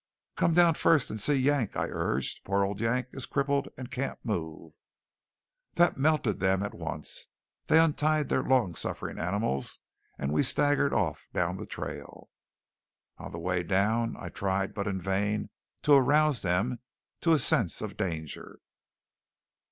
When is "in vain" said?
14.87-15.51